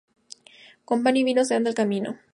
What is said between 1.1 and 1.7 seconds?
y vino se anda